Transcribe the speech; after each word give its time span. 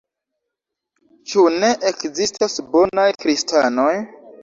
Ĉu 1.27 1.45
ne 1.65 1.71
ekzistas 1.91 2.59
bonaj 2.75 3.09
kristanoj? 3.23 3.91